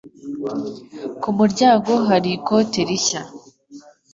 Ku 1.21 1.29
muryango 1.37 1.91
hari 2.07 2.29
ikote 2.37 2.79
rishya. 2.89 3.21